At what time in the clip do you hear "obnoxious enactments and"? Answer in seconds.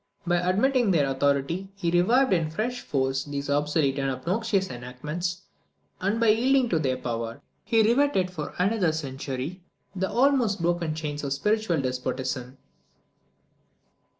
4.09-6.19